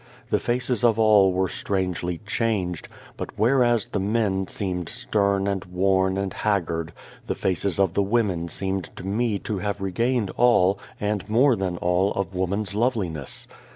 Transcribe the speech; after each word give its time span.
The 0.31 0.39
faces 0.39 0.83
of 0.83 0.97
all 0.97 1.31
were 1.31 1.47
strangely 1.47 2.21
changed, 2.25 2.87
but 3.17 3.29
whereas 3.37 3.89
the 3.89 3.99
men 3.99 4.47
seemed 4.47 4.89
stern 4.89 5.45
and 5.45 5.63
worn 5.65 6.17
and 6.17 6.33
haggard, 6.33 6.91
the 7.27 7.35
faces 7.35 7.77
of 7.77 7.93
the 7.93 8.01
women 8.01 8.47
seemed 8.49 8.85
to 8.95 9.05
me 9.05 9.37
to 9.37 9.59
have 9.59 9.79
regained 9.79 10.31
all, 10.37 10.79
and 10.99 11.29
more 11.29 11.55
than 11.55 11.77
all 11.77 12.13
of 12.13 12.33
woman's 12.33 12.73
loveliness. 12.73 13.45